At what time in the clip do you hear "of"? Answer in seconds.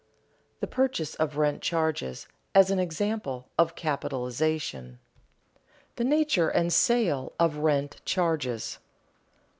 1.17-1.37, 3.59-3.75, 7.39-7.57